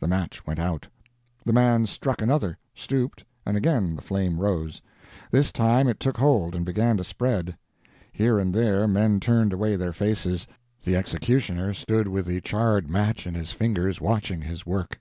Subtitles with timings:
[0.00, 0.88] The match went out.
[1.44, 4.80] The man struck another, stooped, and again the flame rose;
[5.30, 7.54] this time it took hold and began to spread
[8.10, 10.46] here and there men turned away their faces.
[10.84, 14.98] The executioner stood with the charred match in his fingers, watching his work.